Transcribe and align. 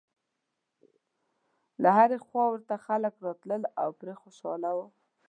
له 1.81 1.89
هرې 1.97 2.17
خوا 2.25 2.43
ورته 2.49 2.75
خلک 2.85 3.13
راتلل 3.25 3.63
او 3.81 3.89
پرې 3.99 4.13
خوشاله 4.21 4.69
و. 4.75 4.79